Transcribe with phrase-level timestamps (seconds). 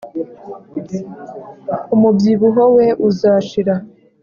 [1.95, 3.75] umubyibuho we uzashira.